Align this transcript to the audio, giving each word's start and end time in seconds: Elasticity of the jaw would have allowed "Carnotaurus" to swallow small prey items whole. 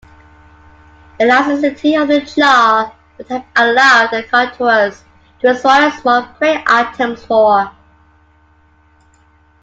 Elasticity 1.21 1.93
of 1.93 2.07
the 2.07 2.21
jaw 2.21 2.91
would 3.19 3.27
have 3.27 3.45
allowed 3.55 4.09
"Carnotaurus" 4.09 5.03
to 5.41 5.55
swallow 5.55 5.91
small 5.91 6.23
prey 6.39 6.63
items 6.65 7.23
whole. 7.25 7.69